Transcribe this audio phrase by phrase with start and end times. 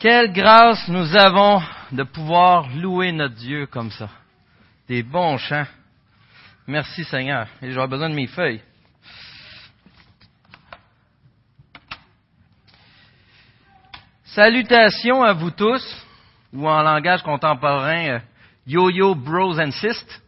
[0.00, 4.08] Quelle grâce nous avons de pouvoir louer notre Dieu comme ça.
[4.88, 5.66] Des bons chants.
[6.66, 7.46] Merci Seigneur.
[7.60, 8.62] Et j'aurai besoin de mes feuilles.
[14.24, 16.06] Salutations à vous tous,
[16.54, 18.18] ou en langage contemporain, euh,
[18.66, 20.22] yo-yo bros and sisters.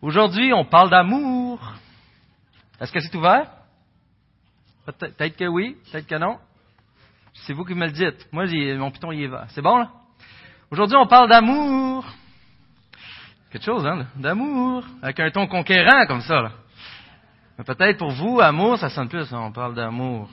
[0.00, 1.58] Aujourd'hui, on parle d'amour.
[2.80, 3.57] Est-ce que c'est ouvert?
[4.92, 6.38] Peut-être que oui, peut-être que non.
[7.46, 8.26] C'est vous qui me le dites.
[8.32, 9.30] Moi, mon piton, il est.
[9.48, 9.90] C'est bon, là?
[10.70, 12.06] Aujourd'hui, on parle d'amour.
[13.50, 14.06] Quelque chose, hein?
[14.16, 14.84] D'amour.
[15.02, 16.52] Avec un ton conquérant, comme ça, là.
[17.58, 20.30] Mais peut-être pour vous, amour, ça sonne plus, on parle d'amour.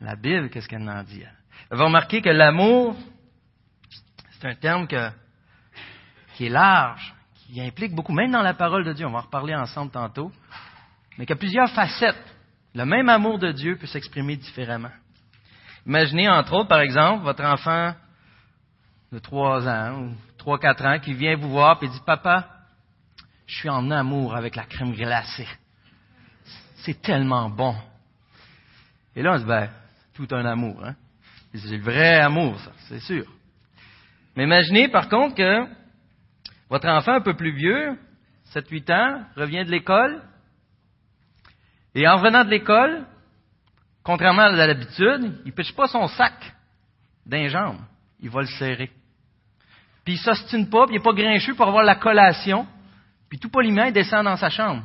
[0.00, 1.22] La Bible, qu'est-ce qu'elle en dit?
[1.70, 2.96] Vous remarquer que l'amour,
[4.32, 7.14] c'est un terme qui est large,
[7.46, 9.06] qui implique beaucoup, même dans la parole de Dieu.
[9.06, 10.32] On va en reparler ensemble tantôt.
[11.18, 12.35] Mais qui a plusieurs facettes.
[12.76, 14.90] Le même amour de Dieu peut s'exprimer différemment.
[15.86, 17.94] Imaginez, entre autres, par exemple, votre enfant
[19.10, 22.50] de 3 ans ou 3-4 ans qui vient vous voir et dit Papa,
[23.46, 25.48] je suis en amour avec la crème glacée.
[26.84, 27.74] C'est tellement bon.
[29.14, 29.70] Et là, on se dit ben,
[30.12, 30.84] tout un amour.
[30.84, 30.96] Hein?
[31.54, 33.24] C'est le vrai amour, ça, c'est sûr.
[34.36, 35.66] Mais imaginez, par contre, que
[36.68, 37.98] votre enfant un peu plus vieux,
[38.52, 40.20] 7-8 ans, revient de l'école
[41.96, 43.06] et en revenant de l'école,
[44.04, 46.34] contrairement à l'habitude, il ne pitche pas son sac
[47.24, 47.78] d'un jambe.
[48.20, 48.90] Il va le serrer.
[50.04, 52.66] Puis il s'ostine pas, puis il n'est pas grinchu pour avoir la collation.
[53.30, 54.84] Puis tout poliment, il descend dans sa chambre.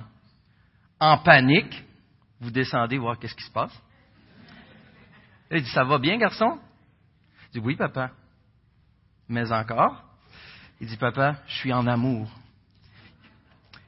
[1.02, 1.84] En panique,
[2.40, 3.78] vous descendez voir qu'est-ce qui se passe.
[5.52, 6.60] Il dit, ça va bien, garçon?
[7.50, 8.12] Il dit, oui, papa.
[9.28, 10.02] Mais encore?
[10.80, 12.30] Il dit, papa, je suis en amour.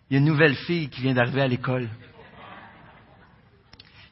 [0.10, 1.88] Il y a une nouvelle fille qui vient d'arriver à l'école.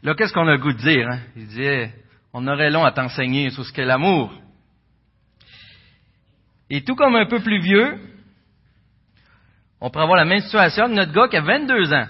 [0.03, 1.07] Là, qu'est-ce qu'on a le goût de dire?
[1.07, 1.19] Hein?
[1.35, 1.91] Il dit,
[2.33, 4.33] on aurait long à t'enseigner sur ce qu'est l'amour.
[6.69, 7.99] Et tout comme un peu plus vieux,
[9.79, 12.07] on pourrait avoir la même situation de notre gars qui a 22 ans.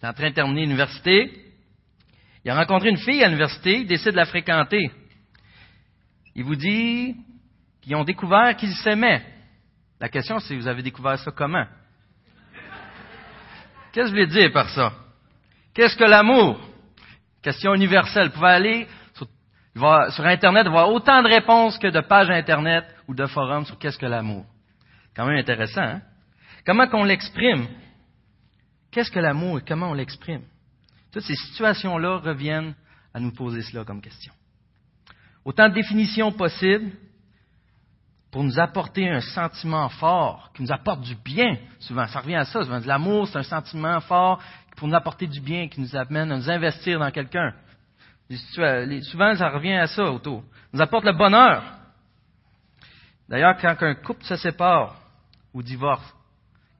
[0.00, 1.30] Il est en train de terminer l'université.
[2.44, 4.90] Il a rencontré une fille à l'université, il décide de la fréquenter.
[6.34, 7.14] Il vous dit
[7.80, 9.24] qu'ils ont découvert qu'ils s'aimaient.
[10.00, 11.66] La question, c'est vous avez découvert ça comment?
[13.92, 14.92] Qu'est-ce que je voulais dire par ça?
[15.74, 16.58] Qu'est-ce que l'amour?
[17.42, 18.28] Question universelle.
[18.28, 23.26] Vous pouvez aller sur, Internet voir autant de réponses que de pages Internet ou de
[23.26, 24.44] forums sur qu'est-ce que l'amour.
[25.16, 26.02] Quand même intéressant, hein?
[26.64, 27.66] Comment qu'on l'exprime?
[28.90, 30.42] Qu'est-ce que l'amour et comment on l'exprime?
[31.10, 32.74] Toutes ces situations-là reviennent
[33.12, 34.32] à nous poser cela comme question.
[35.44, 36.92] Autant de définitions possibles
[38.30, 41.58] pour nous apporter un sentiment fort, qui nous apporte du bien.
[41.80, 42.60] Souvent, ça revient à ça.
[42.86, 44.40] L'amour, c'est un sentiment fort
[44.76, 47.54] pour nous apporter du bien, qui nous amène à nous investir dans quelqu'un.
[49.02, 50.42] Souvent, ça revient à ça autour.
[50.72, 51.62] nous apporte le bonheur.
[53.28, 55.00] D'ailleurs, quand un couple se sépare
[55.52, 56.14] ou divorce,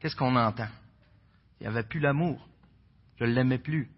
[0.01, 0.69] qu'est-ce qu'on entend?
[1.61, 2.47] Il n'y avait plus l'amour.
[3.19, 3.89] Je ne l'aimais plus.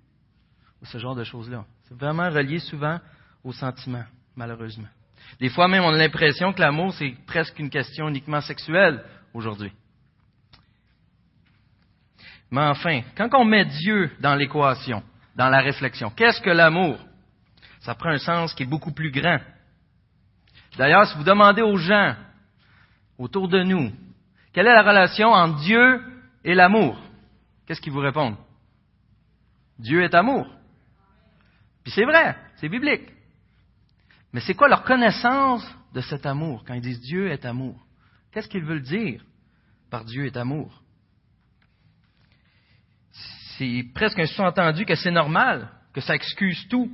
[0.83, 1.65] Ou ce genre de choses-là.
[1.85, 3.01] C'est vraiment relié souvent
[3.43, 4.05] au sentiment,
[4.37, 4.89] malheureusement.
[5.41, 9.73] Des fois même, on a l'impression que l'amour, c'est presque une question uniquement sexuelle aujourd'hui.
[12.55, 15.03] Mais enfin, quand on met Dieu dans l'équation,
[15.35, 16.97] dans la réflexion, qu'est-ce que l'amour?
[17.81, 19.41] Ça prend un sens qui est beaucoup plus grand.
[20.79, 22.15] D'ailleurs, si vous demandez aux gens
[23.19, 23.91] autour de nous,
[24.53, 26.01] quelle est la relation entre Dieu
[26.45, 26.97] et l'amour?
[27.67, 28.37] Qu'est-ce qu'ils vous répondent?
[29.81, 30.47] Dieu est amour.
[31.83, 33.11] Puis c'est vrai, c'est biblique.
[34.33, 36.63] Mais c'est quoi leur connaissance de cet amour?
[36.65, 37.85] Quand ils disent Dieu est amour?
[38.31, 39.25] Qu'est-ce qu'ils veulent dire
[39.91, 40.84] par Dieu est amour?
[43.59, 46.91] C'est presque un sous-entendu que c'est normal, que ça excuse tout.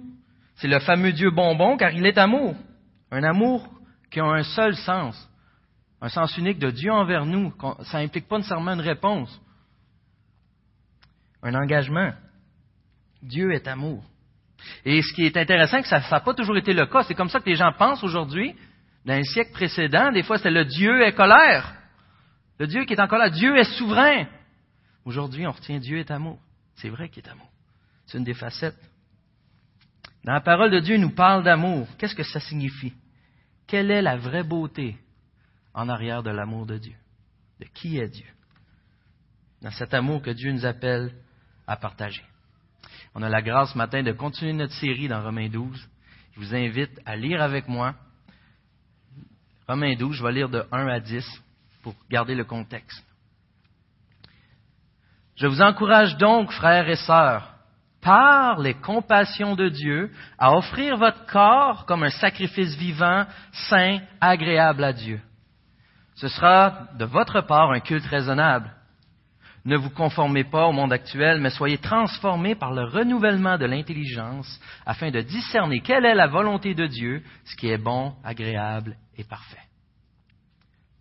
[0.57, 2.55] C'est le fameux Dieu bonbon car il est amour.
[3.11, 3.69] Un amour
[4.11, 5.29] qui a un seul sens,
[6.01, 7.53] un sens unique de Dieu envers nous.
[7.85, 9.41] Ça n'implique pas nécessairement une réponse,
[11.43, 12.13] un engagement.
[13.23, 14.05] Dieu est amour.
[14.85, 17.03] Et ce qui est intéressant, c'est que ça n'a pas toujours été le cas.
[17.03, 18.55] C'est comme ça que les gens pensent aujourd'hui.
[19.07, 21.75] Dans les siècles précédents, des fois, c'était le Dieu est colère.
[22.59, 23.31] Le Dieu qui est en colère.
[23.31, 24.27] Dieu est souverain.
[25.07, 26.39] Aujourd'hui, on retient Dieu est amour.
[26.81, 27.51] C'est vrai qu'il est amour.
[28.07, 28.79] C'est une des facettes.
[30.25, 31.87] Dans la parole de Dieu, il nous parle d'amour.
[31.99, 32.95] Qu'est-ce que ça signifie?
[33.67, 34.97] Quelle est la vraie beauté
[35.75, 36.97] en arrière de l'amour de Dieu?
[37.61, 38.27] De qui est Dieu?
[39.63, 41.13] Dans cet amour que Dieu nous appelle
[41.67, 42.25] à partager.
[43.15, 45.89] On a la grâce ce matin de continuer notre série dans Romains 12.
[46.33, 47.95] Je vous invite à lire avec moi
[49.69, 51.25] Romains 12, je vais lire de 1 à 10
[51.83, 53.05] pour garder le contexte.
[55.41, 57.55] Je vous encourage donc, frères et sœurs,
[58.03, 64.85] par les compassions de Dieu, à offrir votre corps comme un sacrifice vivant, saint, agréable
[64.85, 65.19] à Dieu.
[66.17, 68.71] Ce sera de votre part un culte raisonnable.
[69.65, 74.61] Ne vous conformez pas au monde actuel, mais soyez transformés par le renouvellement de l'intelligence
[74.85, 79.25] afin de discerner quelle est la volonté de Dieu, ce qui est bon, agréable et
[79.25, 79.57] parfait.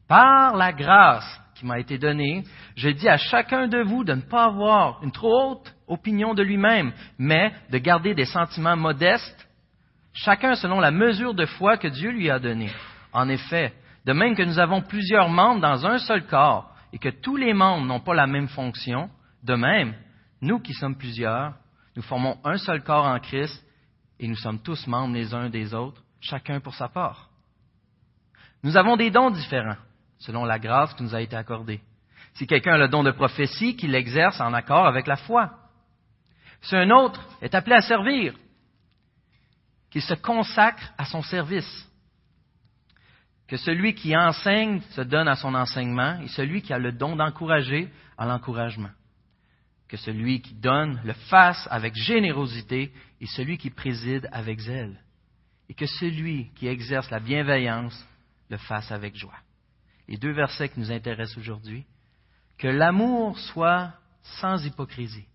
[0.07, 2.43] Par la grâce qui m'a été donnée,
[2.77, 6.41] je dis à chacun de vous de ne pas avoir une trop haute opinion de
[6.41, 9.49] lui-même, mais de garder des sentiments modestes,
[10.13, 12.71] chacun selon la mesure de foi que Dieu lui a donnée.
[13.11, 13.73] En effet,
[14.05, 17.53] de même que nous avons plusieurs membres dans un seul corps, et que tous les
[17.53, 19.09] membres n'ont pas la même fonction,
[19.43, 19.93] de même,
[20.41, 21.55] nous qui sommes plusieurs,
[21.97, 23.61] nous formons un seul corps en Christ
[24.19, 27.29] et nous sommes tous membres les uns des autres, chacun pour sa part.
[28.63, 29.77] Nous avons des dons différents,
[30.19, 31.81] selon la grâce qui nous a été accordée.
[32.33, 35.51] Si quelqu'un a le don de prophétie, qu'il l'exerce en accord avec la foi.
[36.61, 38.35] Si un autre est appelé à servir,
[39.89, 41.89] qu'il se consacre à son service
[43.49, 47.15] que celui qui enseigne se donne à son enseignement et celui qui a le don
[47.15, 48.91] d'encourager à l'encouragement.
[49.87, 55.01] Que celui qui donne le fasse avec générosité et celui qui préside avec zèle.
[55.67, 58.07] Et que celui qui exerce la bienveillance
[58.51, 59.33] le fasse avec joie.
[60.09, 61.85] Les deux versets qui nous intéressent aujourd'hui.
[62.57, 63.93] Que l'amour soit
[64.41, 65.27] sans hypocrisie.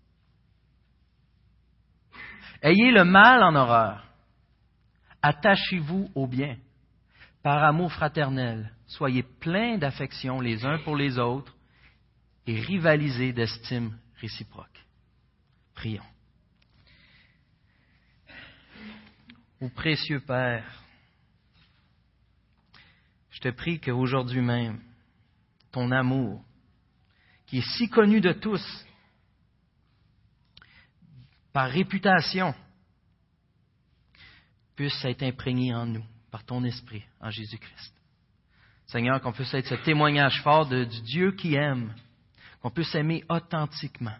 [2.61, 4.05] Ayez le mal en horreur.
[5.21, 6.57] Attachez-vous au bien
[7.41, 11.55] par amour fraternel, soyez pleins d'affection les uns pour les autres
[12.47, 14.83] et rivalisez d'estime réciproque.
[15.75, 16.01] Prions.
[19.61, 20.65] Ô précieux Père,
[23.35, 24.79] je te prie qu'aujourd'hui même,
[25.73, 26.41] ton amour,
[27.45, 28.63] qui est si connu de tous,
[31.51, 32.55] par réputation,
[34.73, 37.93] puisse être imprégné en nous par ton esprit en Jésus-Christ.
[38.87, 41.93] Seigneur, qu'on puisse être ce témoignage fort du Dieu qui aime,
[42.61, 44.15] qu'on puisse aimer authentiquement.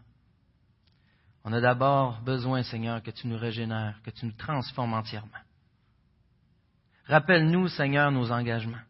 [1.46, 5.32] On a d'abord besoin, Seigneur, que tu nous régénères, que tu nous transformes entièrement.
[7.06, 8.82] Rappelle-nous, Seigneur, nos engagements.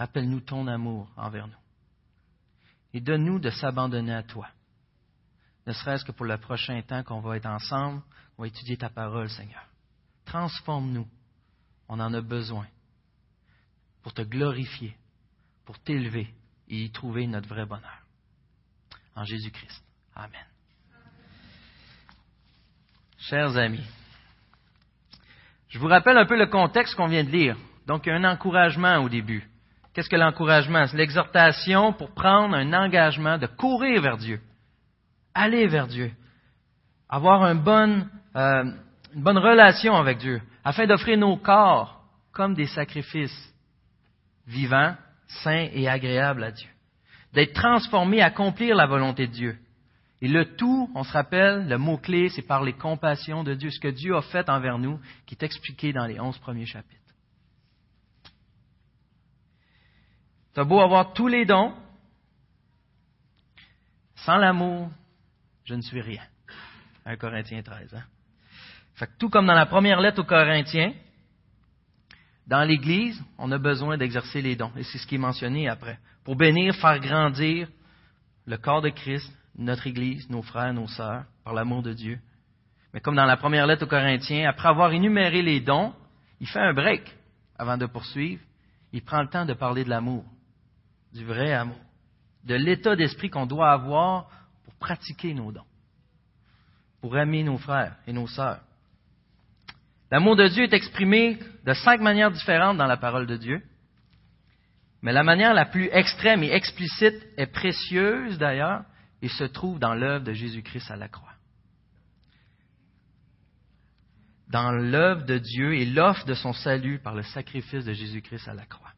[0.00, 1.54] Rappelle-nous ton amour envers nous.
[2.94, 4.48] Et donne-nous de s'abandonner à toi.
[5.66, 8.00] Ne serait-ce que pour le prochain temps qu'on va être ensemble,
[8.38, 9.62] on va étudier ta parole, Seigneur.
[10.24, 11.06] Transforme-nous
[11.90, 12.66] on en a besoin
[14.02, 14.96] pour te glorifier,
[15.66, 16.32] pour t'élever
[16.68, 17.98] et y trouver notre vrai bonheur.
[19.16, 19.82] En Jésus-Christ.
[20.14, 20.46] Amen.
[23.18, 23.84] Chers amis,
[25.68, 27.58] je vous rappelle un peu le contexte qu'on vient de lire.
[27.86, 29.50] Donc, un encouragement au début.
[29.92, 30.86] Qu'est-ce que l'encouragement?
[30.86, 34.40] C'est l'exhortation pour prendre un engagement de courir vers Dieu,
[35.34, 36.12] aller vers Dieu,
[37.08, 38.64] avoir une bonne, euh,
[39.14, 42.00] une bonne relation avec Dieu, afin d'offrir nos corps
[42.32, 43.54] comme des sacrifices
[44.46, 44.94] vivants,
[45.42, 46.68] saints et agréables à Dieu.
[47.32, 49.58] D'être transformés accomplir la volonté de Dieu.
[50.22, 53.80] Et le tout, on se rappelle, le mot-clé, c'est par les compassions de Dieu, ce
[53.80, 56.99] que Dieu a fait envers nous, qui est expliqué dans les onze premiers chapitres.
[60.54, 61.72] Tu beau avoir tous les dons,
[64.16, 64.90] sans l'amour,
[65.64, 66.22] je ne suis rien.
[67.06, 67.94] 1 Corinthiens 13.
[67.94, 69.06] Hein?
[69.18, 70.92] tout comme dans la première lettre aux Corinthiens,
[72.46, 74.72] dans l'Église, on a besoin d'exercer les dons.
[74.76, 75.98] Et c'est ce qui est mentionné après.
[76.24, 77.68] Pour bénir, faire grandir
[78.44, 82.18] le corps de Christ, notre Église, nos frères, nos sœurs, par l'amour de Dieu.
[82.92, 85.94] Mais comme dans la première lettre aux Corinthiens, après avoir énuméré les dons,
[86.40, 87.02] il fait un break
[87.56, 88.42] avant de poursuivre.
[88.92, 90.24] Il prend le temps de parler de l'amour,
[91.12, 91.80] du vrai amour,
[92.44, 94.28] de l'état d'esprit qu'on doit avoir
[94.64, 95.64] pour pratiquer nos dons,
[97.00, 98.60] pour aimer nos frères et nos sœurs.
[100.10, 103.62] L'amour de Dieu est exprimé de cinq manières différentes dans la parole de Dieu.
[105.02, 108.84] Mais la manière la plus extrême et explicite est précieuse d'ailleurs
[109.22, 111.32] et se trouve dans l'œuvre de Jésus-Christ à la croix.
[114.48, 118.54] Dans l'œuvre de Dieu et l'offre de son salut par le sacrifice de Jésus-Christ à
[118.54, 118.90] la croix.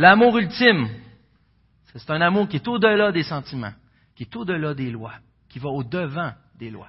[0.00, 0.88] L'amour ultime,
[1.94, 3.74] c'est un amour qui est au-delà des sentiments,
[4.16, 5.14] qui est au-delà des lois,
[5.48, 6.88] qui va au-devant des lois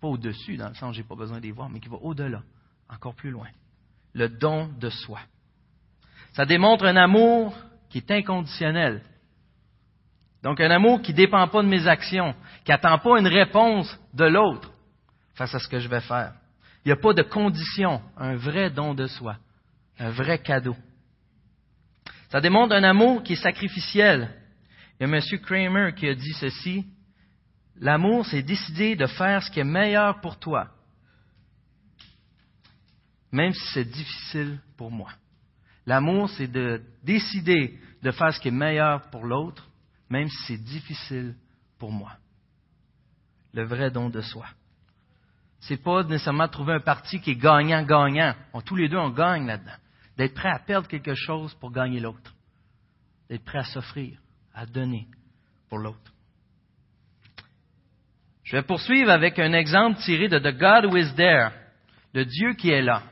[0.00, 2.42] pas au-dessus, dans le sens j'ai pas besoin d'y voir, mais qui va au-delà,
[2.88, 3.48] encore plus loin.
[4.14, 5.20] Le don de soi.
[6.32, 7.54] Ça démontre un amour
[7.90, 9.02] qui est inconditionnel.
[10.42, 13.98] Donc un amour qui ne dépend pas de mes actions, qui n'attend pas une réponse
[14.14, 14.72] de l'autre
[15.34, 16.32] face à ce que je vais faire.
[16.84, 19.36] Il n'y a pas de condition, un vrai don de soi,
[19.98, 20.74] un vrai cadeau.
[22.30, 24.30] Ça démontre un amour qui est sacrificiel.
[24.98, 25.22] Il y a M.
[25.42, 26.86] Kramer qui a dit ceci,
[27.80, 30.68] L'amour, c'est décider de faire ce qui est meilleur pour toi,
[33.32, 35.10] même si c'est difficile pour moi.
[35.86, 39.66] L'amour, c'est de décider de faire ce qui est meilleur pour l'autre,
[40.10, 41.34] même si c'est difficile
[41.78, 42.12] pour moi.
[43.54, 44.46] Le vrai don de soi.
[45.60, 48.34] C'est pas nécessairement trouver un parti qui est gagnant-gagnant.
[48.66, 49.72] tous les deux, on gagne là-dedans.
[50.20, 52.34] D'être prêt à perdre quelque chose pour gagner l'autre.
[53.30, 54.18] D'être prêt à s'offrir,
[54.52, 55.06] à donner
[55.70, 56.12] pour l'autre.
[58.44, 61.52] Je vais poursuivre avec un exemple tiré de The God Who Is There,
[62.12, 63.02] le Dieu qui est là.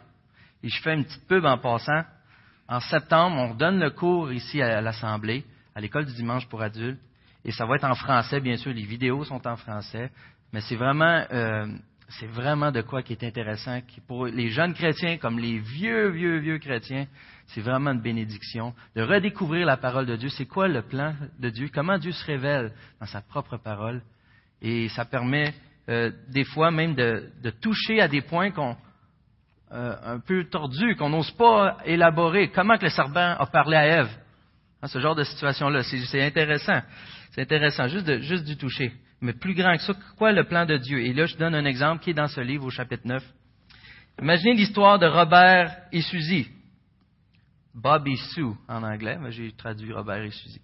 [0.62, 2.02] Et je fais une petite pub en passant.
[2.68, 7.00] En septembre, on donne le cours ici à l'Assemblée, à l'école du dimanche pour adultes.
[7.42, 10.10] Et ça va être en français, bien sûr, les vidéos sont en français.
[10.52, 11.68] Mais c'est vraiment, euh,
[12.08, 13.80] c'est vraiment de quoi qui est intéressant.
[14.06, 17.06] Pour les jeunes chrétiens comme les vieux, vieux, vieux chrétiens,
[17.48, 20.28] c'est vraiment une bénédiction de redécouvrir la parole de Dieu.
[20.30, 21.68] C'est quoi le plan de Dieu?
[21.72, 24.02] Comment Dieu se révèle dans sa propre parole?
[24.62, 25.54] Et ça permet
[25.88, 28.76] euh, des fois même de, de, toucher à des points qu'on
[29.72, 32.50] euh, un peu tordus, qu'on n'ose pas élaborer.
[32.50, 34.10] Comment que le serpent a parlé à Ève?
[34.82, 36.80] Hein, ce genre de situation-là, c'est intéressant.
[37.32, 38.92] C'est intéressant, juste, du toucher.
[39.20, 41.00] Mais plus grand que ça, quoi le plan de Dieu?
[41.00, 43.22] Et là, je donne un exemple qui est dans ce livre au chapitre 9.
[44.20, 46.48] Imaginez l'histoire de Robert et Suzy.
[47.74, 50.60] Bob et Sue en anglais, mais j'ai traduit Robert et Suzy.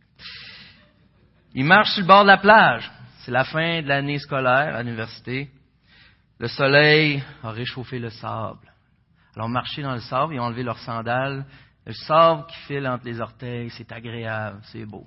[1.54, 2.90] Ils marchent sur le bord de la plage.
[3.20, 5.50] C'est la fin de l'année scolaire à l'université.
[6.38, 8.72] Le soleil a réchauffé le sable.
[9.36, 11.44] Alors, marcher dans le sable, ils ont enlevé leurs sandales.
[11.86, 15.06] Le sable qui file entre les orteils, c'est agréable, c'est beau.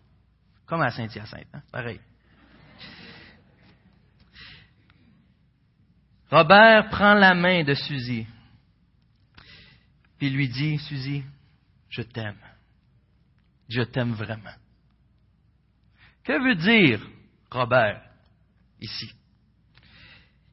[0.66, 1.62] Comme à Saint-Hyacinthe, hein?
[1.72, 2.00] pareil.
[6.30, 8.28] Robert prend la main de Suzy,
[10.18, 11.24] puis lui dit, Suzy,
[11.90, 12.38] je t'aime.
[13.70, 14.54] Je t'aime vraiment.
[16.24, 17.02] Que veut dire
[17.50, 18.02] Robert
[18.82, 19.12] ici?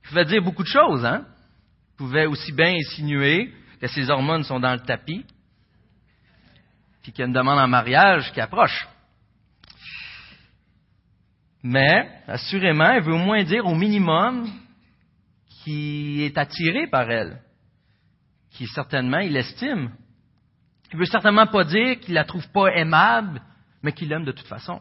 [0.02, 1.26] Il pouvait dire beaucoup de choses, hein?
[1.92, 5.24] Il pouvait aussi bien insinuer que ses hormones sont dans le tapis,
[7.04, 8.88] puis qu'il y a une demande en mariage qui approche.
[11.62, 14.50] Mais, assurément, il veut au moins dire au minimum
[15.62, 17.42] qu'il est attiré par elle,
[18.52, 19.90] qui certainement il estime.
[20.92, 23.42] Il veut certainement pas dire qu'il la trouve pas aimable,
[23.82, 24.80] mais qu'il l'aime de toute façon.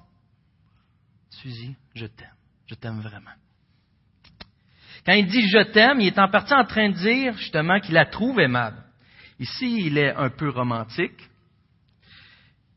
[1.29, 2.27] Suzy, je t'aime.
[2.67, 3.31] Je t'aime vraiment.
[5.05, 7.95] Quand il dit je t'aime, il est en partie en train de dire justement qu'il
[7.95, 8.81] la trouve aimable.
[9.39, 11.19] Ici, il est un peu romantique.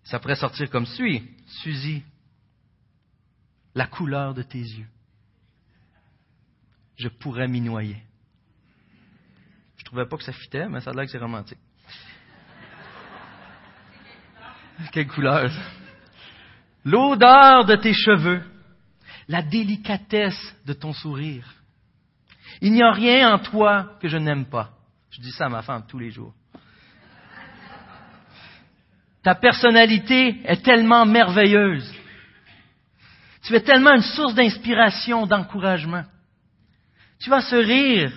[0.07, 1.29] Ça pourrait sortir comme suit.
[1.63, 2.03] Suzy,
[3.75, 4.87] la couleur de tes yeux.
[6.97, 8.03] Je pourrais m'y noyer.
[9.77, 11.59] Je trouvais pas que ça fitait, mais ça a l'air que c'est romantique.
[14.93, 15.51] Quelle couleur!
[16.85, 18.43] L'odeur de tes cheveux,
[19.27, 21.53] la délicatesse de ton sourire.
[22.61, 24.71] Il n'y a rien en toi que je n'aime pas.
[25.11, 26.33] Je dis ça à ma femme tous les jours.
[29.27, 31.93] Ta personnalité est tellement merveilleuse.
[33.43, 36.05] Tu es tellement une source d'inspiration, d'encouragement.
[37.19, 38.13] Tu as ce rire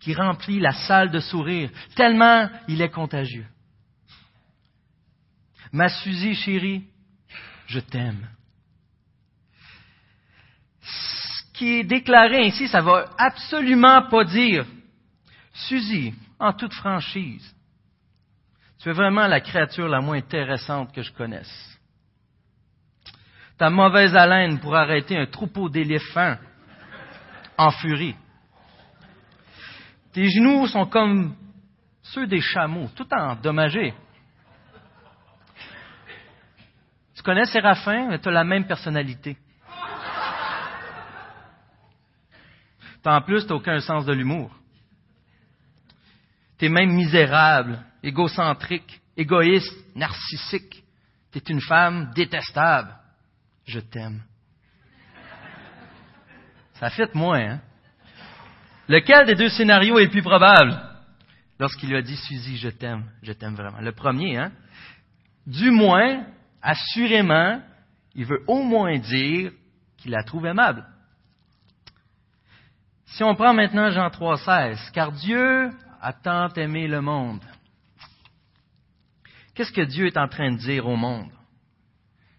[0.00, 3.46] qui remplit la salle de sourire, tellement il est contagieux.
[5.72, 6.84] Ma Suzy chérie,
[7.66, 8.28] je t'aime.
[10.82, 14.66] Ce qui est déclaré ainsi, ça va absolument pas dire,
[15.54, 17.53] Suzy, en toute franchise,
[18.84, 21.80] tu es vraiment la créature la moins intéressante que je connaisse.
[23.56, 26.36] Ta mauvaise haleine pour arrêter un troupeau d'éléphants
[27.56, 28.14] en furie.
[30.12, 31.34] Tes genoux sont comme
[32.02, 33.94] ceux des chameaux, tout endommagés.
[37.14, 39.38] Tu connais Séraphin, mais tu as la même personnalité.
[43.06, 44.54] en plus, tu n'as aucun sens de l'humour.
[46.58, 50.84] Tu es même misérable, égocentrique, égoïste, narcissique.
[51.32, 52.94] Tu es une femme détestable.
[53.66, 54.22] Je t'aime.
[56.74, 57.60] Ça fait moins, hein?
[58.88, 60.78] Lequel des deux scénarios est le plus probable?
[61.58, 63.80] Lorsqu'il lui a dit, Suzy, je t'aime, je t'aime vraiment.
[63.80, 64.52] Le premier, hein?
[65.46, 66.26] Du moins,
[66.60, 67.62] assurément,
[68.14, 69.52] il veut au moins dire
[69.96, 70.84] qu'il la trouve aimable.
[73.06, 75.70] Si on prend maintenant Jean 3,16, car Dieu
[76.02, 77.40] a tant aimé le monde.
[79.54, 81.30] Qu'est-ce que Dieu est en train de dire au monde?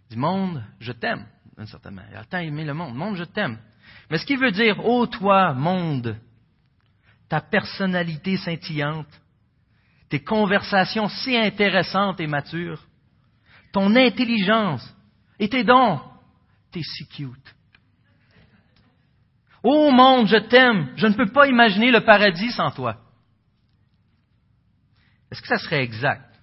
[0.09, 1.25] Du monde, je t'aime,
[1.57, 2.11] d'une certaine manière.
[2.13, 2.95] Il a tant aimé le monde.
[2.95, 3.57] Monde, je t'aime.
[4.09, 6.17] Mais ce qui veut dire, ô toi, monde,
[7.29, 9.07] ta personnalité scintillante,
[10.09, 12.85] tes conversations si intéressantes et matures,
[13.71, 14.93] ton intelligence
[15.39, 15.99] et tes dons,
[16.71, 17.55] t'es si cute.
[19.63, 22.97] Ô monde, je t'aime, je ne peux pas imaginer le paradis sans toi.
[25.31, 26.34] Est-ce que ça serait exact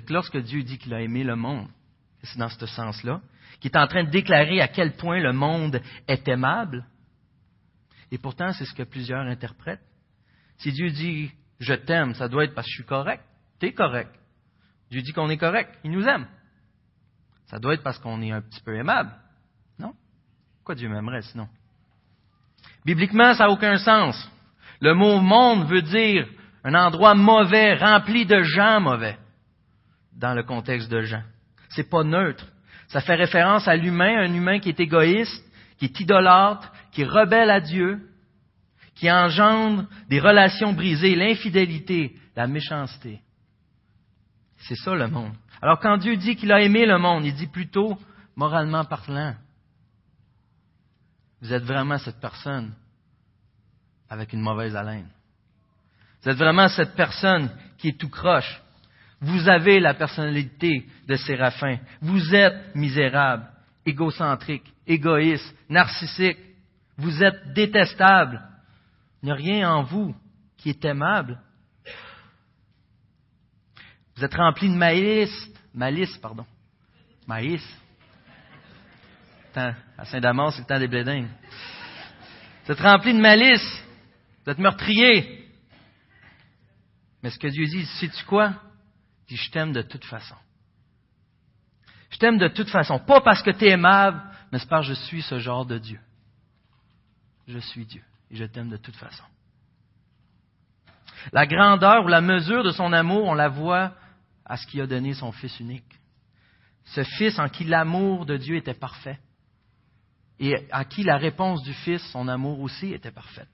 [0.00, 1.68] que lorsque Dieu dit qu'il a aimé le monde,
[2.22, 3.20] c'est dans ce sens-là,
[3.60, 6.86] qu'il est en train de déclarer à quel point le monde est aimable,
[8.10, 9.82] et pourtant c'est ce que plusieurs interprètent.
[10.58, 13.24] Si Dieu dit je t'aime, ça doit être parce que je suis correct.
[13.60, 14.10] Tu es correct.
[14.90, 15.78] Dieu dit qu'on est correct.
[15.84, 16.26] Il nous aime.
[17.46, 19.12] Ça doit être parce qu'on est un petit peu aimable.
[19.78, 19.94] Non?
[20.56, 21.48] Pourquoi Dieu m'aimerait sinon?
[22.84, 24.30] Bibliquement, ça n'a aucun sens.
[24.80, 26.26] Le mot monde veut dire
[26.64, 29.16] un endroit mauvais, rempli de gens mauvais,
[30.16, 31.22] dans le contexte de Jean.
[31.70, 32.46] C'est pas neutre.
[32.88, 35.44] Ça fait référence à l'humain, un humain qui est égoïste,
[35.78, 38.00] qui est idolâtre, qui est rebelle à Dieu,
[38.94, 43.20] qui engendre des relations brisées, l'infidélité, la méchanceté.
[44.58, 45.34] C'est ça le monde.
[45.60, 47.98] Alors quand Dieu dit qu'il a aimé le monde, il dit plutôt
[48.36, 49.34] moralement parlant.
[51.40, 52.72] Vous êtes vraiment cette personne
[54.08, 55.08] avec une mauvaise haleine.
[56.22, 58.62] Vous êtes vraiment cette personne qui est tout croche.
[59.22, 61.78] Vous avez la personnalité de Séraphin.
[62.00, 63.46] Vous êtes misérable,
[63.86, 66.38] égocentrique, égoïste, narcissique.
[66.98, 68.42] Vous êtes détestable.
[69.22, 70.12] Il n'y a rien en vous
[70.56, 71.40] qui est aimable.
[74.16, 76.44] Vous êtes rempli de malice, malice, pardon.
[77.28, 77.62] Maïs.
[79.54, 81.28] à Saint-Damas, c'est le temps des blédins.
[82.64, 83.84] Vous êtes rempli de malice.
[84.44, 85.48] Vous êtes meurtrier.
[87.22, 88.54] Mais ce que Dieu dit, sais-tu quoi?
[89.36, 90.36] Je t'aime de toute façon.
[92.10, 92.98] Je t'aime de toute façon.
[92.98, 95.78] Pas parce que tu es aimable, mais c'est parce que je suis ce genre de
[95.78, 96.00] Dieu.
[97.48, 99.24] Je suis Dieu et je t'aime de toute façon.
[101.32, 103.94] La grandeur ou la mesure de son amour, on la voit
[104.44, 105.98] à ce qui a donné son Fils unique.
[106.84, 109.18] Ce Fils en qui l'amour de Dieu était parfait
[110.38, 113.48] et à qui la réponse du Fils, son amour aussi, était parfaite.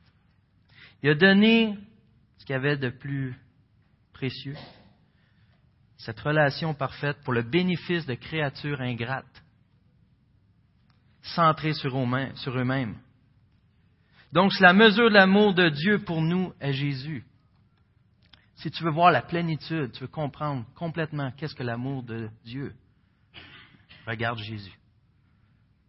[1.02, 1.78] Il a donné
[2.38, 3.38] ce qu'il y avait de plus
[4.12, 4.56] précieux,
[5.98, 9.42] cette relation parfaite pour le bénéfice de créatures ingrates,
[11.22, 12.96] centrées sur eux-mêmes.
[14.32, 17.24] Donc, la mesure de l'amour de Dieu pour nous est Jésus.
[18.56, 22.74] Si tu veux voir la plénitude, tu veux comprendre complètement qu'est-ce que l'amour de Dieu,
[24.06, 24.76] regarde Jésus.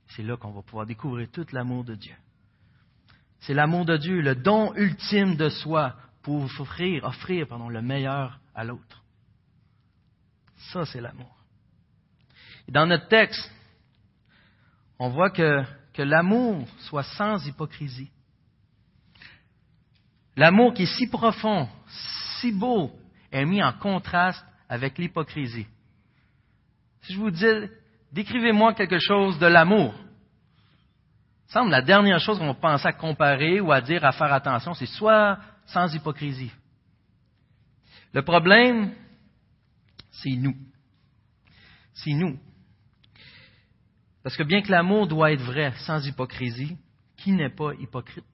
[0.10, 2.16] C'est là qu'on va pouvoir découvrir tout l'amour de Dieu.
[3.42, 8.40] C'est l'amour de Dieu, le don ultime de soi pour offrir, offrir pardon, le meilleur
[8.56, 9.04] à l'autre.
[10.60, 11.36] Ça, c'est l'amour.
[12.68, 13.52] dans notre texte,
[15.00, 18.12] on voit que, que l'amour soit sans hypocrisie.
[20.36, 21.68] L'amour qui est si profond,
[22.40, 22.92] si beau,
[23.32, 25.68] est mis en contraste avec l'hypocrisie.
[27.02, 27.70] Si je vous dis,
[28.12, 29.94] décrivez-moi quelque chose de l'amour,
[31.48, 34.74] semble la dernière chose qu'on va penser à comparer ou à dire à faire attention,
[34.74, 36.52] c'est soit sans hypocrisie.
[38.14, 38.94] Le problème,
[40.22, 40.56] c'est nous.
[41.94, 42.40] C'est nous.
[44.24, 46.78] Parce que bien que l'amour doit être vrai, sans hypocrisie,
[47.18, 48.26] qui n'est pas hypocrite?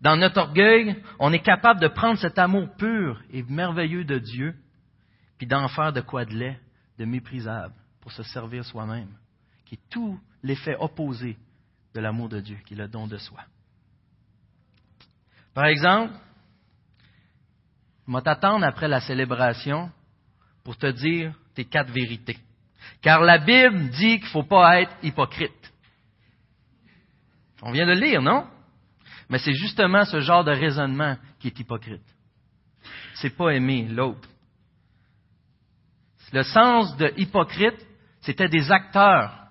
[0.00, 4.54] Dans notre orgueil, on est capable de prendre cet amour pur et merveilleux de Dieu,
[5.38, 6.60] puis d'en faire de quoi de lait,
[6.98, 9.16] de méprisable, pour se servir soi-même,
[9.64, 11.38] qui est tout l'effet opposé
[11.94, 13.40] de l'amour de Dieu, qui est le don de soi.
[15.54, 16.14] Par exemple,
[18.06, 19.90] je vais t'attendre après la célébration
[20.64, 22.38] pour te dire tes quatre vérités.
[23.02, 25.72] Car la Bible dit qu'il ne faut pas être hypocrite.
[27.62, 28.46] On vient de le lire, non?
[29.28, 32.02] Mais c'est justement ce genre de raisonnement qui est hypocrite.
[33.14, 34.28] C'est pas aimer l'autre.
[36.32, 37.86] Le sens de hypocrite,
[38.20, 39.46] c'était des acteurs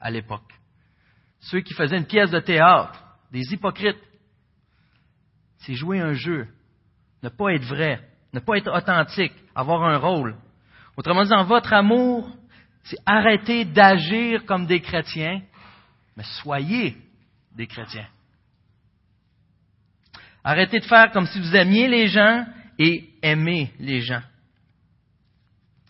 [0.00, 0.52] à l'époque.
[1.40, 2.98] Ceux qui faisaient une pièce de théâtre,
[3.30, 4.02] des hypocrites.
[5.58, 6.48] C'est jouer un jeu,
[7.22, 8.00] ne pas être vrai,
[8.32, 10.36] ne pas être authentique, avoir un rôle.
[10.96, 12.30] Autrement dit, dans votre amour,
[12.84, 15.42] c'est arrêter d'agir comme des chrétiens,
[16.16, 16.96] mais soyez
[17.54, 18.08] des chrétiens.
[20.44, 22.44] Arrêtez de faire comme si vous aimiez les gens
[22.78, 24.22] et aimez les gens.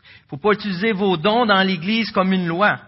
[0.05, 2.81] Il ne faut pas utiliser vos dons dans l'Église comme une loi.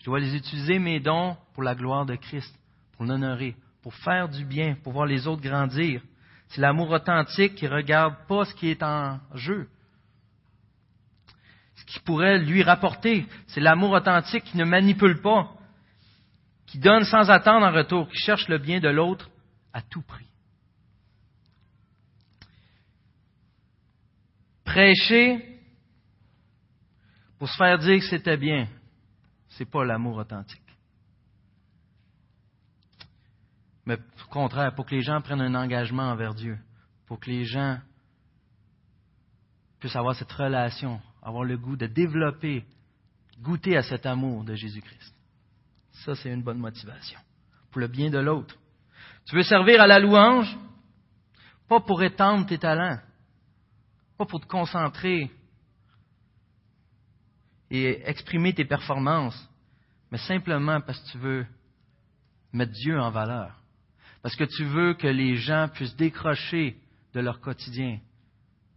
[0.00, 2.52] Je dois les utiliser, mes dons, pour la gloire de Christ,
[2.96, 6.00] pour l'honorer, pour faire du bien, pour voir les autres grandir.
[6.48, 9.68] C'est l'amour authentique qui ne regarde pas ce qui est en jeu,
[11.90, 13.26] qui pourrait lui rapporter.
[13.48, 15.52] C'est l'amour authentique qui ne manipule pas,
[16.66, 19.28] qui donne sans attendre en retour, qui cherche le bien de l'autre
[19.72, 20.26] à tout prix.
[24.64, 25.58] Prêcher
[27.38, 28.68] pour se faire dire que c'était bien,
[29.48, 30.60] c'est pas l'amour authentique.
[33.86, 36.56] mais au contraire, pour que les gens prennent un engagement envers Dieu,
[37.06, 37.80] pour que les gens
[39.80, 42.64] puissent avoir cette relation, avoir le goût de développer,
[43.40, 45.14] goûter à cet amour de Jésus-Christ.
[46.04, 47.18] Ça, c'est une bonne motivation,
[47.70, 48.56] pour le bien de l'autre.
[49.26, 50.56] Tu veux servir à la louange,
[51.68, 52.98] pas pour étendre tes talents,
[54.16, 55.30] pas pour te concentrer
[57.70, 59.48] et exprimer tes performances,
[60.10, 61.46] mais simplement parce que tu veux
[62.52, 63.56] mettre Dieu en valeur.
[64.22, 66.76] Parce que tu veux que les gens puissent décrocher
[67.14, 67.98] de leur quotidien,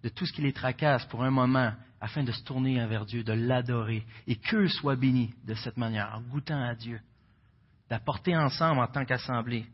[0.03, 3.23] de tout ce qui les tracasse pour un moment, afin de se tourner vers Dieu,
[3.23, 6.99] de l'adorer, et qu'eux soient bénis de cette manière, en goûtant à Dieu,
[7.89, 9.65] d'apporter ensemble en tant qu'assemblée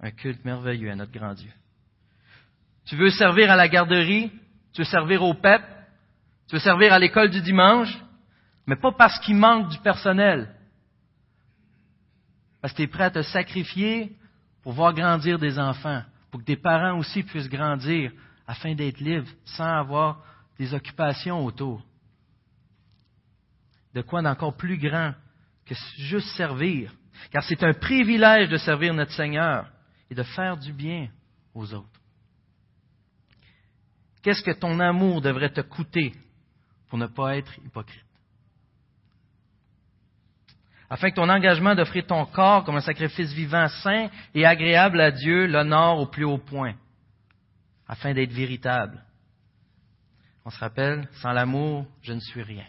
[0.00, 1.50] un culte merveilleux à notre grand Dieu.
[2.86, 4.32] Tu veux servir à la garderie,
[4.72, 5.60] tu veux servir au PEP,
[6.48, 7.94] tu veux servir à l'école du dimanche,
[8.66, 10.54] mais pas parce qu'il manque du personnel,
[12.62, 14.16] parce que tu es prêt à te sacrifier
[14.62, 18.10] pour voir grandir des enfants, pour que des parents aussi puissent grandir
[18.46, 20.24] afin d'être libres sans avoir
[20.62, 21.82] des occupations autour.
[23.94, 25.12] De quoi d'encore plus grand
[25.66, 26.94] que juste servir,
[27.32, 29.68] car c'est un privilège de servir notre Seigneur
[30.08, 31.08] et de faire du bien
[31.52, 32.00] aux autres.
[34.22, 36.12] Qu'est-ce que ton amour devrait te coûter
[36.88, 38.04] pour ne pas être hypocrite?
[40.88, 45.10] afin que ton engagement d'offrir ton corps comme un sacrifice vivant, saint et agréable à
[45.10, 46.74] Dieu l'honore au plus haut point,
[47.88, 49.02] afin d'être véritable.
[50.44, 52.66] On se rappelle, sans l'amour, je ne suis rien.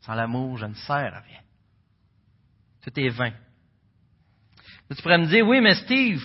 [0.00, 1.40] Sans l'amour, je ne sers à rien.
[2.82, 3.32] Tout est vain.
[4.94, 6.24] tu pourrais me dire, oui, mais Steve,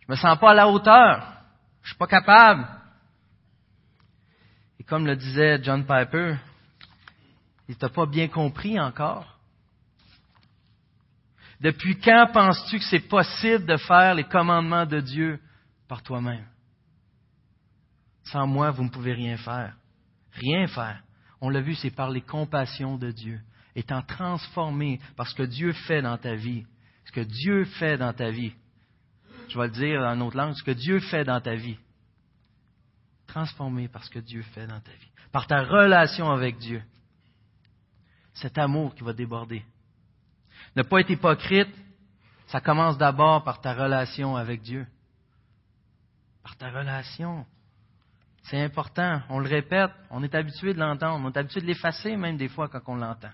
[0.00, 1.26] je me sens pas à la hauteur.
[1.82, 2.66] Je suis pas capable.
[4.78, 6.36] Et comme le disait John Piper,
[7.68, 9.38] il t'a pas bien compris encore.
[11.60, 15.40] Depuis quand penses-tu que c'est possible de faire les commandements de Dieu
[15.86, 16.49] par toi-même?
[18.24, 19.76] Sans moi, vous ne pouvez rien faire.
[20.32, 21.02] Rien faire.
[21.40, 23.40] On l'a vu, c'est par les compassions de Dieu,
[23.74, 26.66] étant transformé par ce que Dieu fait dans ta vie.
[27.06, 28.52] Ce que Dieu fait dans ta vie.
[29.48, 31.78] Je vais le dire en autre langue, ce que Dieu fait dans ta vie.
[33.26, 35.10] Transformé par ce que Dieu fait dans ta vie.
[35.32, 36.82] Par ta relation avec Dieu.
[38.34, 39.64] Cet amour qui va déborder.
[40.76, 41.74] Ne pas être hypocrite,
[42.46, 44.86] ça commence d'abord par ta relation avec Dieu.
[46.42, 47.46] Par ta relation.
[48.50, 49.22] C'est important.
[49.28, 49.92] On le répète.
[50.10, 51.24] On est habitué de l'entendre.
[51.24, 53.30] On est habitué de l'effacer même des fois quand on l'entend.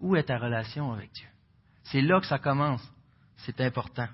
[0.00, 1.26] Où est ta relation avec Dieu?
[1.82, 2.88] C'est là que ça commence.
[3.38, 4.06] C'est important.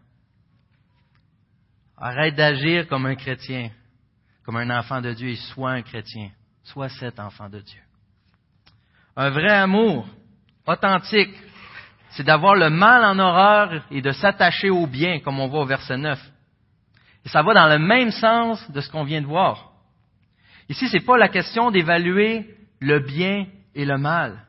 [1.99, 3.71] Arrête d'agir comme un chrétien,
[4.45, 6.31] comme un enfant de Dieu et sois un chrétien.
[6.65, 7.81] Sois cet enfant de Dieu.
[9.17, 10.09] Un vrai amour,
[10.67, 11.37] authentique,
[12.11, 15.67] c'est d'avoir le mal en horreur et de s'attacher au bien, comme on voit au
[15.67, 16.19] verset 9.
[17.25, 19.73] Et ça va dans le même sens de ce qu'on vient de voir.
[20.69, 24.45] Ici, ce n'est pas la question d'évaluer le bien et le mal.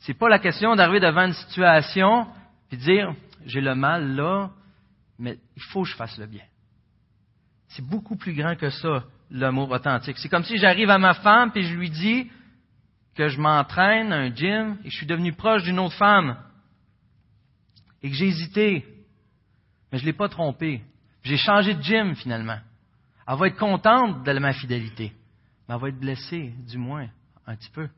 [0.00, 2.26] Ce n'est pas la question d'arriver devant une situation
[2.70, 3.14] et de dire,
[3.46, 4.50] j'ai le mal là,
[5.18, 6.42] mais il faut que je fasse le bien.
[7.68, 10.18] C'est beaucoup plus grand que ça, l'amour authentique.
[10.18, 12.30] C'est comme si j'arrive à ma femme et je lui dis
[13.14, 16.36] que je m'entraîne à un gym et je suis devenu proche d'une autre femme
[18.02, 18.84] et que j'ai hésité,
[19.90, 20.82] mais je ne l'ai pas trompé.
[21.22, 22.58] J'ai changé de gym finalement.
[23.26, 25.12] Elle va être contente de ma fidélité,
[25.68, 27.06] mais elle va être blessée, du moins,
[27.46, 27.88] un petit peu.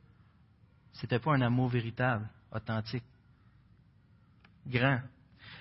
[0.93, 3.03] C'était pas un amour véritable, authentique,
[4.67, 5.01] grand.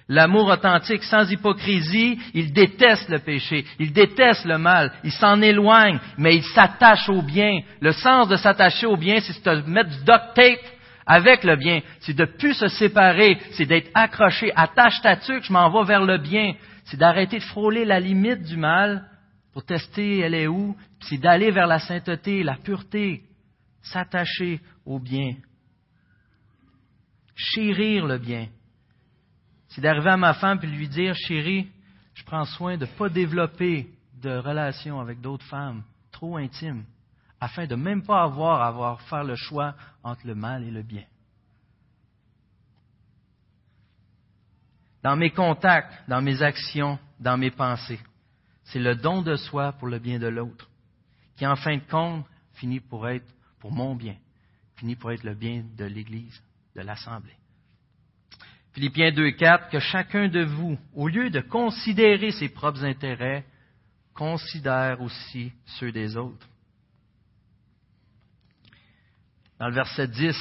[0.09, 5.99] L'amour authentique, sans hypocrisie, il déteste le péché, il déteste le mal, il s'en éloigne,
[6.17, 7.61] mais il s'attache au bien.
[7.79, 10.73] Le sens de s'attacher au bien, c'est de mettre du duct tape
[11.05, 11.81] avec le bien.
[12.01, 14.51] C'est de plus se séparer, c'est d'être accroché.
[14.55, 16.53] Attache ta tuque, je m'en vais vers le bien.
[16.85, 19.09] C'est d'arrêter de frôler la limite du mal
[19.51, 20.75] pour tester elle est où.
[21.01, 23.23] C'est d'aller vers la sainteté, la pureté.
[23.81, 25.35] S'attacher au bien.
[27.35, 28.47] Chérir le bien.
[29.69, 31.67] C'est d'arriver à ma femme et lui dire, chérie,
[32.13, 33.89] je prends soin de ne pas développer
[34.21, 36.85] de relations avec d'autres femmes trop intimes
[37.43, 41.03] afin de même pas avoir à faire le choix entre le mal et le bien.
[45.03, 47.99] Dans mes contacts, dans mes actions, dans mes pensées,
[48.63, 50.69] c'est le don de soi pour le bien de l'autre,
[51.35, 53.27] qui en fin de compte finit pour être
[53.59, 54.15] pour mon bien,
[54.75, 56.41] finit pour être le bien de l'Église,
[56.75, 57.35] de l'Assemblée.
[58.71, 63.45] Philippiens 2.4, que chacun de vous, au lieu de considérer ses propres intérêts,
[64.13, 66.47] considère aussi ceux des autres.
[69.63, 70.35] dans le verset 10,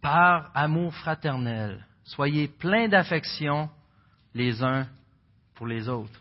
[0.00, 3.70] par amour fraternel, soyez pleins d'affection
[4.34, 4.86] les uns
[5.54, 6.20] pour les autres.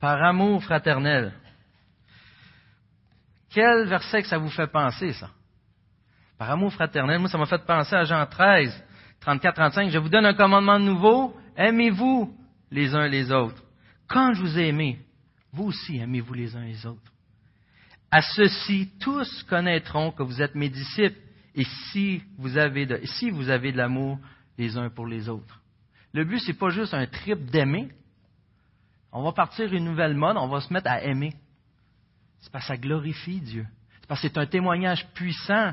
[0.00, 1.32] Par amour fraternel.
[3.50, 5.30] Quel verset que ça vous fait penser, ça?
[6.38, 8.84] Par amour fraternel, moi, ça m'a fait penser à Jean 13,
[9.24, 9.90] 34-35.
[9.90, 11.34] Je vous donne un commandement nouveau.
[11.56, 12.36] Aimez-vous
[12.70, 13.62] les uns les autres.
[14.06, 14.98] Quand je vous ai aimé,
[15.52, 17.12] vous aussi aimez-vous les uns les autres.
[18.10, 21.18] À ceux-ci, tous connaîtront que vous êtes mes disciples
[21.54, 24.18] et si vous avez de, si vous avez de l'amour
[24.58, 25.60] les uns pour les autres.
[26.12, 27.88] Le but, c'est pas juste un trip d'aimer.
[29.12, 31.34] On va partir une nouvelle mode, on va se mettre à aimer.
[32.40, 33.66] C'est parce que ça glorifie Dieu.
[34.00, 35.72] C'est parce que c'est un témoignage puissant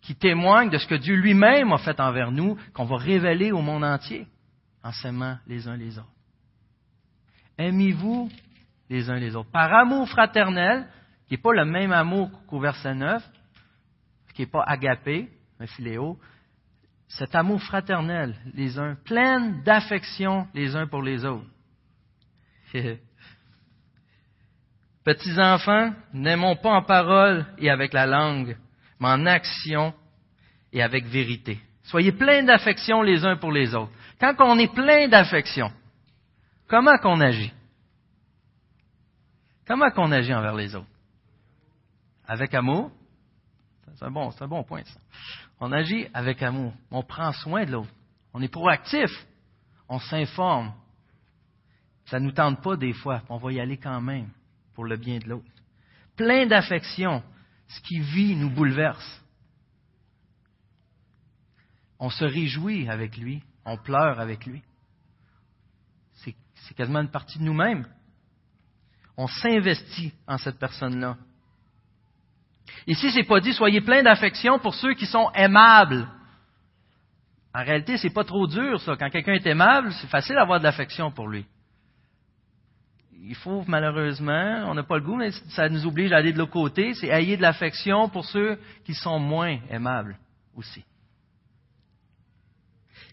[0.00, 3.60] qui témoigne de ce que Dieu lui-même a fait envers nous, qu'on va révéler au
[3.60, 4.26] monde entier
[4.82, 6.06] en s'aimant les uns les autres.
[7.58, 8.30] Aimez-vous
[8.88, 9.50] les uns les autres.
[9.50, 10.86] Par amour fraternel,
[11.26, 13.22] qui n'est pas le même amour qu'au verset 9,
[14.34, 16.18] qui n'est pas agapé, mais philéo,
[17.08, 21.46] cet amour fraternel, les uns, plein d'affection les uns pour les autres.
[25.04, 28.56] Petits enfants, n'aimons pas en parole et avec la langue,
[28.98, 29.94] mais en action
[30.72, 31.60] et avec vérité.
[31.84, 33.92] Soyez pleins d'affection les uns pour les autres.
[34.18, 35.70] Quand on est plein d'affection,
[36.66, 37.52] comment qu'on agit?
[39.66, 40.88] Comment qu'on agit envers les autres?
[42.26, 42.90] Avec amour?
[43.94, 44.98] C'est un bon, c'est un bon point, ça.
[45.60, 46.72] On agit avec amour.
[46.90, 47.90] On prend soin de l'autre.
[48.34, 49.10] On est proactif.
[49.88, 50.74] On s'informe.
[52.06, 53.22] Ça ne nous tente pas des fois.
[53.28, 54.30] On va y aller quand même
[54.74, 55.46] pour le bien de l'autre.
[56.16, 57.22] Plein d'affection.
[57.68, 59.22] Ce qui vit nous bouleverse.
[61.98, 63.42] On se réjouit avec lui.
[63.64, 64.62] On pleure avec lui.
[66.68, 67.86] C'est quasiment une partie de nous-mêmes.
[69.16, 71.16] On s'investit en cette personne-là.
[72.86, 76.08] Ici, c'est pas dit soyez plein d'affection pour ceux qui sont aimables.
[77.54, 78.96] En réalité, c'est pas trop dur, ça.
[78.96, 81.46] Quand quelqu'un est aimable, c'est facile d'avoir de l'affection pour lui.
[83.28, 86.38] Il faut, malheureusement, on n'a pas le goût, mais ça nous oblige à aller de
[86.38, 90.16] l'autre côté, c'est ayez de l'affection pour ceux qui sont moins aimables
[90.54, 90.84] aussi.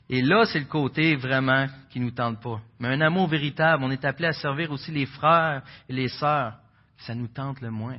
[0.09, 2.59] Et là, c'est le côté vraiment qui nous tente pas.
[2.79, 6.59] Mais un amour véritable, on est appelé à servir aussi les frères et les sœurs.
[6.97, 7.97] Ça nous tente le moins.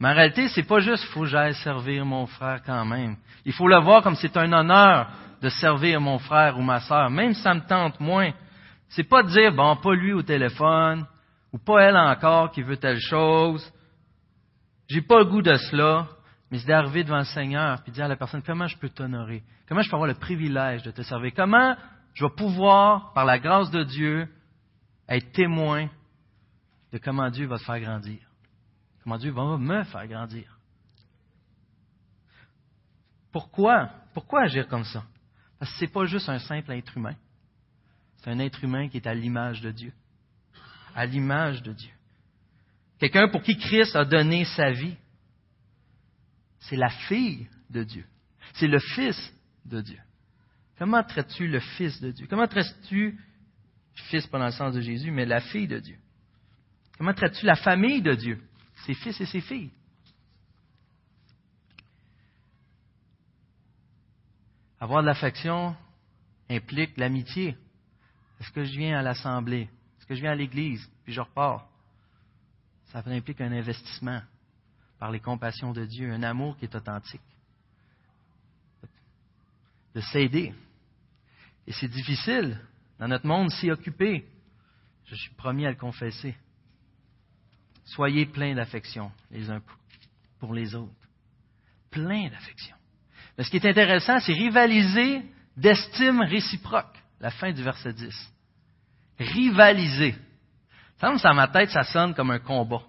[0.00, 3.16] Mais en réalité, c'est pas juste faut que j'aille servir mon frère quand même.
[3.44, 5.10] Il faut le voir comme c'est un honneur
[5.42, 8.32] de servir mon frère ou ma sœur, même si ça me tente moins.
[8.88, 11.06] C'est pas de dire bon, pas lui au téléphone,
[11.52, 13.70] ou pas elle encore qui veut telle chose.
[14.88, 16.08] J'ai pas le goût de cela,
[16.50, 19.42] mais c'est d'arriver devant le Seigneur et dire à la personne comment je peux t'honorer,
[19.68, 21.76] comment je peux avoir le privilège de te servir, comment
[22.14, 24.26] je vais pouvoir, par la grâce de Dieu,
[25.08, 25.88] être témoin
[26.90, 28.29] de comment Dieu va te faire grandir?
[29.02, 30.58] Comment Dieu va me faire grandir?
[33.32, 33.90] Pourquoi?
[34.12, 35.04] Pourquoi agir comme ça?
[35.58, 37.14] Parce que ce n'est pas juste un simple être humain.
[38.18, 39.92] C'est un être humain qui est à l'image de Dieu.
[40.94, 41.92] À l'image de Dieu.
[42.98, 44.96] Quelqu'un pour qui Christ a donné sa vie.
[46.60, 48.04] C'est la fille de Dieu.
[48.54, 49.32] C'est le fils
[49.64, 49.98] de Dieu.
[50.78, 52.26] Comment traites-tu le fils de Dieu?
[52.28, 53.18] Comment traites-tu,
[53.94, 55.96] fils pas dans le sens de Jésus, mais la fille de Dieu?
[56.98, 58.42] Comment traites-tu la famille de Dieu?
[58.86, 59.70] Ses fils et ses filles.
[64.80, 65.76] Avoir de l'affection
[66.48, 67.56] implique l'amitié.
[68.40, 69.68] Est-ce que je viens à l'assemblée?
[69.98, 70.90] Est-ce que je viens à l'église?
[71.04, 71.68] Puis je repars?
[72.86, 74.22] Ça implique un investissement
[74.98, 77.20] par les compassions de Dieu, un amour qui est authentique.
[79.94, 80.54] De s'aider.
[81.66, 82.58] Et c'est difficile
[82.98, 84.26] dans notre monde si occupé.
[85.04, 86.34] Je suis promis à le confesser.
[87.90, 89.60] Soyez pleins d'affection les uns
[90.38, 90.92] pour les autres.
[91.90, 92.76] Pleins d'affection.
[93.36, 95.22] Mais ce qui est intéressant, c'est rivaliser
[95.56, 96.96] d'estime réciproque.
[97.20, 98.32] La fin du verset 10.
[99.18, 100.14] Rivaliser.
[101.00, 102.82] Ça, dans ma tête, ça sonne comme un combat.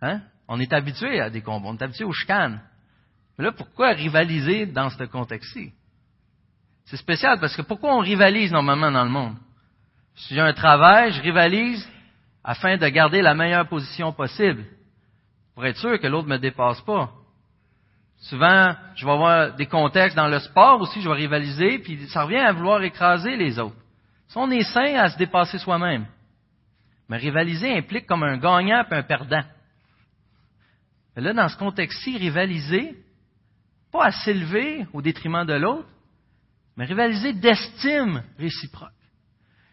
[0.00, 0.20] Hein?
[0.46, 2.60] On est habitué à des combats, on est habitué aux chicanes.
[3.36, 5.72] Mais là, pourquoi rivaliser dans ce contexte-ci?
[6.84, 9.36] C'est spécial parce que pourquoi on rivalise normalement dans le monde?
[10.14, 11.84] Si j'ai un travail, je rivalise
[12.44, 14.64] afin de garder la meilleure position possible,
[15.54, 17.10] pour être sûr que l'autre ne me dépasse pas.
[18.18, 22.24] Souvent, je vais avoir des contextes dans le sport aussi, je vais rivaliser, puis ça
[22.24, 23.76] revient à vouloir écraser les autres.
[24.28, 26.06] Si on est sain à se dépasser soi-même.
[27.08, 29.44] Mais rivaliser implique comme un gagnant et un perdant.
[31.14, 32.96] Mais là, dans ce contexte-ci, rivaliser,
[33.92, 35.88] pas à s'élever au détriment de l'autre,
[36.76, 38.90] mais rivaliser d'estime réciproque.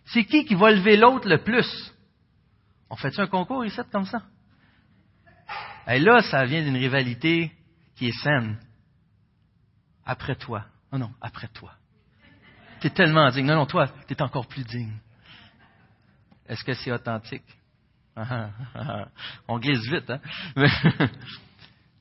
[0.05, 1.90] C'est qui qui va lever l'autre le plus?
[2.91, 4.21] On fait-tu un concours ici comme ça?
[5.87, 7.49] Et là, ça vient d'une rivalité
[7.95, 8.57] qui est saine.
[10.05, 10.65] après toi.
[10.91, 11.71] Oh non, après toi.
[12.81, 13.45] Tu es tellement digne.
[13.45, 14.91] Non, non, toi, tu es encore plus digne.
[16.47, 17.45] Est-ce que c'est authentique?
[19.47, 20.19] On glisse vite, hein?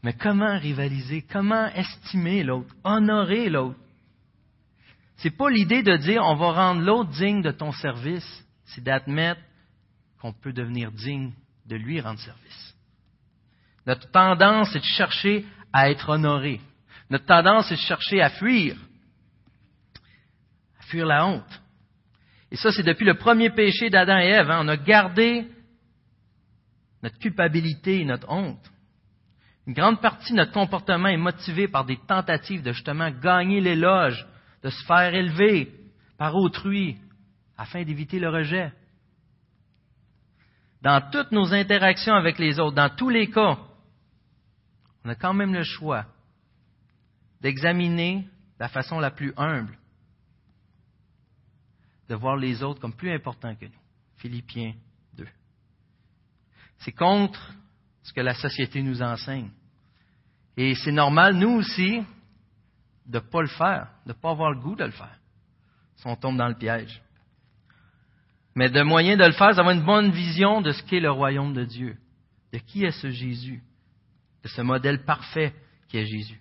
[0.02, 1.22] Mais, comment rivaliser?
[1.22, 2.74] Comment estimer l'autre?
[2.82, 3.78] Honorer l'autre?
[5.18, 9.40] C'est pas l'idée de dire on va rendre l'autre digne de ton service, c'est d'admettre
[10.20, 11.32] qu'on peut devenir digne
[11.66, 12.74] de lui rendre service.
[13.86, 16.60] Notre tendance est de chercher à être honoré.
[17.08, 18.76] Notre tendance est de chercher à fuir,
[20.78, 21.62] à fuir la honte.
[22.50, 24.50] Et ça, c'est depuis le premier péché d'Adam et Ève.
[24.50, 24.60] Hein.
[24.64, 25.46] On a gardé
[27.02, 28.70] notre culpabilité et notre honte.
[29.66, 34.26] Une grande partie de notre comportement est motivée par des tentatives de justement gagner l'éloge,
[34.62, 35.72] de se faire élever
[36.18, 36.98] par autrui,
[37.56, 38.72] afin d'éviter le rejet.
[40.82, 43.58] Dans toutes nos interactions avec les autres, dans tous les cas,
[45.04, 46.06] on a quand même le choix
[47.40, 48.26] d'examiner
[48.58, 49.76] la façon la plus humble
[52.08, 53.80] de voir les autres comme plus importants que nous.
[54.16, 54.74] Philippiens
[55.14, 55.26] 2.
[56.78, 57.54] C'est contre
[58.02, 59.50] ce que la société nous enseigne.
[60.56, 62.02] Et c'est normal, nous aussi,
[63.06, 65.18] de ne pas le faire, de ne pas avoir le goût de le faire,
[65.96, 67.00] si on tombe dans le piège.
[68.60, 71.54] Mais de moyen de le faire, c'est une bonne vision de ce qu'est le royaume
[71.54, 71.96] de Dieu,
[72.52, 73.62] de qui est ce Jésus,
[74.42, 75.54] de ce modèle parfait
[75.88, 76.38] qui est Jésus.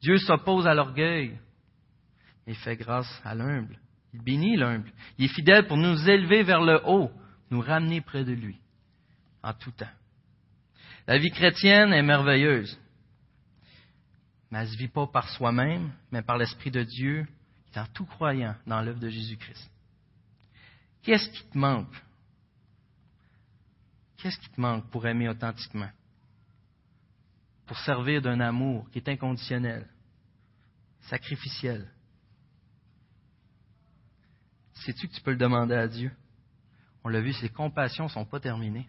[0.00, 1.36] Dieu s'oppose à l'orgueil
[2.46, 3.80] et fait grâce à l'humble.
[4.14, 4.92] Il bénit l'humble.
[5.18, 7.10] Il est fidèle pour nous élever vers le haut,
[7.50, 8.60] nous ramener près de lui,
[9.42, 9.90] en tout temps.
[11.08, 12.78] La vie chrétienne est merveilleuse,
[14.52, 17.26] mais elle ne se vit pas par soi-même, mais par l'Esprit de Dieu
[17.72, 19.68] qui est en tout croyant dans l'œuvre de Jésus-Christ.
[21.06, 21.94] Qu'est-ce qui te manque?
[24.16, 25.90] Qu'est-ce qui te manque pour aimer authentiquement?
[27.64, 29.88] Pour servir d'un amour qui est inconditionnel,
[31.02, 31.88] sacrificiel,
[34.84, 36.12] Sais-tu que tu peux le demander à Dieu?
[37.02, 38.86] On l'a vu, ses compassions ne sont pas terminées.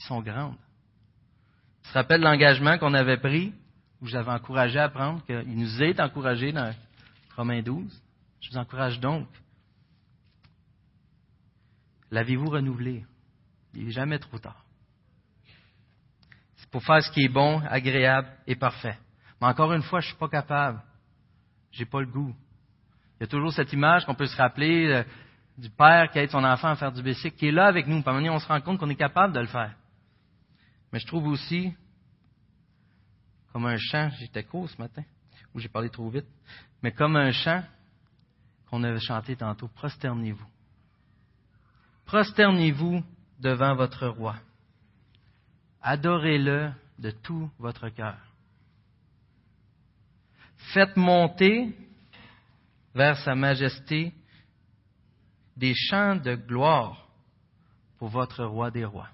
[0.00, 0.56] Ils sont grandes.
[1.82, 3.54] Tu te rappelles l'engagement qu'on avait pris,
[4.00, 6.74] où j'avais encouragé à prendre, qu'il nous est encouragé dans
[7.36, 8.02] Romains 12?
[8.40, 9.28] Je vous encourage donc.
[12.10, 13.04] L'avez-vous renouvelé?
[13.74, 14.64] Il n'est jamais trop tard.
[16.56, 18.98] C'est pour faire ce qui est bon, agréable et parfait.
[19.40, 20.82] Mais encore une fois, je ne suis pas capable.
[21.72, 22.34] Je n'ai pas le goût.
[23.18, 25.04] Il y a toujours cette image qu'on peut se rappeler euh,
[25.58, 28.02] du père qui aide son enfant à faire du bicycle, qui est là avec nous.
[28.02, 29.74] Par on se rend compte qu'on est capable de le faire.
[30.92, 31.74] Mais je trouve aussi,
[33.52, 35.02] comme un chant, j'étais court ce matin,
[35.54, 36.26] ou j'ai parlé trop vite,
[36.82, 37.62] mais comme un chant
[38.68, 40.46] qu'on avait chanté tantôt, prosternez-vous.
[42.06, 43.02] Prosternez-vous
[43.40, 44.36] devant votre roi.
[45.82, 48.18] Adorez-le de tout votre cœur.
[50.72, 51.76] Faites monter
[52.94, 54.12] vers sa majesté
[55.56, 57.06] des chants de gloire
[57.98, 59.08] pour votre roi des rois.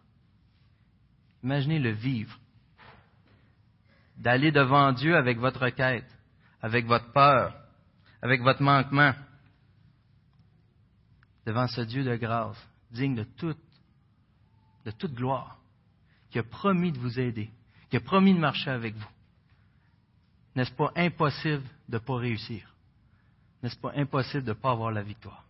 [1.42, 2.38] Imaginez le vivre,
[4.16, 6.11] d'aller devant Dieu avec votre quête,
[6.61, 7.57] avec votre peur,
[8.22, 9.14] avec votre manquement,
[11.46, 12.59] devant ce Dieu de grâce,
[12.90, 13.59] digne de toute,
[14.85, 15.59] de toute gloire,
[16.31, 17.50] qui a promis de vous aider,
[17.88, 19.11] qui a promis de marcher avec vous.
[20.57, 22.74] N'est-ce pas impossible de ne pas réussir?
[23.62, 25.44] N'est-ce pas impossible de ne pas avoir la victoire?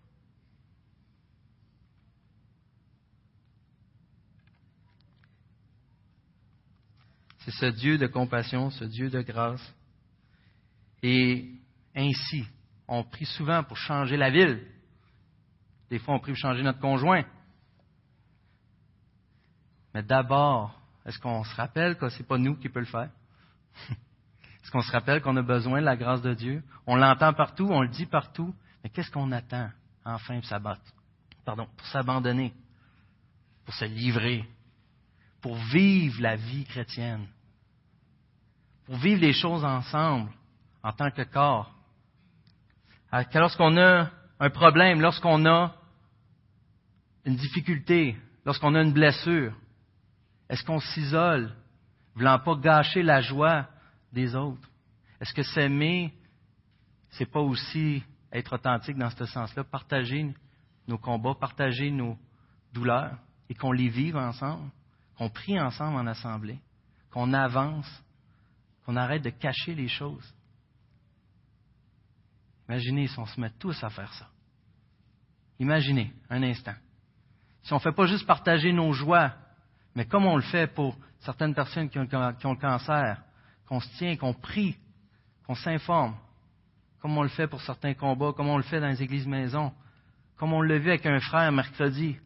[7.44, 9.74] C'est ce Dieu de compassion, ce Dieu de grâce.
[11.02, 11.50] Et
[11.96, 12.44] ainsi,
[12.86, 14.66] on prie souvent pour changer la ville.
[15.90, 17.24] Des fois, on prie pour changer notre conjoint.
[19.92, 23.10] Mais d'abord, est-ce qu'on se rappelle que ce n'est pas nous qui peut le faire?
[24.62, 26.62] Est-ce qu'on se rappelle qu'on a besoin de la grâce de Dieu?
[26.86, 29.70] On l'entend partout, on le dit partout, mais qu'est-ce qu'on attend
[30.04, 30.82] enfin pour s'abattre?
[31.44, 32.52] Pardon, pour s'abandonner,
[33.64, 34.46] pour se livrer,
[35.40, 37.26] pour vivre la vie chrétienne,
[38.84, 40.30] pour vivre les choses ensemble
[40.82, 41.74] en tant que corps?
[43.34, 45.74] Lorsqu'on a un problème, lorsqu'on a
[47.24, 49.54] une difficulté, lorsqu'on a une blessure,
[50.48, 51.54] est-ce qu'on s'isole,
[52.14, 53.68] voulant pas gâcher la joie
[54.12, 54.68] des autres?
[55.20, 56.12] Est-ce que s'aimer,
[57.10, 58.02] c'est pas aussi
[58.32, 60.34] être authentique dans ce sens-là, partager
[60.88, 62.16] nos combats, partager nos
[62.72, 63.18] douleurs
[63.48, 64.70] et qu'on les vive ensemble,
[65.16, 66.58] qu'on prie ensemble en assemblée,
[67.10, 68.02] qu'on avance,
[68.84, 70.34] qu'on arrête de cacher les choses?
[72.68, 74.28] Imaginez si on se met tous à faire ça.
[75.58, 76.74] Imaginez un instant.
[77.62, 79.32] Si on ne fait pas juste partager nos joies,
[79.94, 83.22] mais comme on le fait pour certaines personnes qui ont, le cancer,
[83.66, 84.76] qu'on se tient, qu'on prie,
[85.46, 86.16] qu'on s'informe,
[87.00, 89.72] comme on le fait pour certains combats, comme on le fait dans les églises maisons,
[90.36, 92.16] comme on l'a vu avec un frère mercredi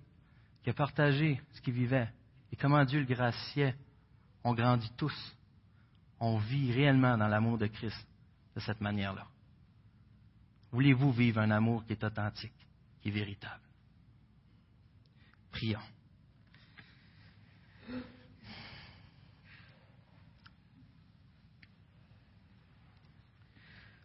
[0.63, 2.09] qui a partagé ce qu'il vivait
[2.53, 3.75] et comment Dieu le graciait.
[4.45, 5.37] On grandit tous.
[6.21, 8.07] On vit réellement dans l'amour de Christ
[8.55, 9.27] de cette manière-là.
[10.71, 12.53] Voulez-vous vivre un amour qui est authentique,
[13.01, 13.64] qui est véritable?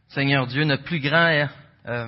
[0.09, 1.47] Seigneur Dieu, notre plus grand
[1.85, 2.07] euh,